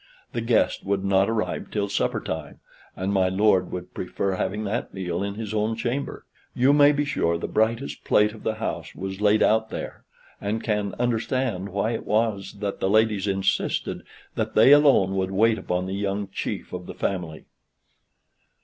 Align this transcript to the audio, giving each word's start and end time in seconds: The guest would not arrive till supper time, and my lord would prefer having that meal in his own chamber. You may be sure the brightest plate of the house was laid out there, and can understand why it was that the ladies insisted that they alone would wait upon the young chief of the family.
The 0.33 0.41
guest 0.41 0.83
would 0.83 1.03
not 1.05 1.29
arrive 1.29 1.69
till 1.69 1.87
supper 1.87 2.19
time, 2.19 2.59
and 2.95 3.13
my 3.13 3.29
lord 3.29 3.71
would 3.71 3.93
prefer 3.93 4.33
having 4.33 4.63
that 4.63 4.95
meal 4.95 5.21
in 5.21 5.35
his 5.35 5.53
own 5.53 5.75
chamber. 5.75 6.25
You 6.55 6.73
may 6.73 6.91
be 6.91 7.05
sure 7.05 7.37
the 7.37 7.47
brightest 7.47 8.03
plate 8.03 8.33
of 8.33 8.41
the 8.41 8.55
house 8.55 8.95
was 8.95 9.21
laid 9.21 9.43
out 9.43 9.69
there, 9.69 10.03
and 10.41 10.63
can 10.63 10.95
understand 10.97 11.69
why 11.69 11.91
it 11.91 12.07
was 12.07 12.53
that 12.61 12.79
the 12.79 12.89
ladies 12.89 13.27
insisted 13.27 14.01
that 14.33 14.55
they 14.55 14.71
alone 14.71 15.15
would 15.17 15.29
wait 15.29 15.59
upon 15.59 15.85
the 15.85 15.93
young 15.93 16.29
chief 16.29 16.73
of 16.73 16.87
the 16.87 16.95
family. 16.95 17.45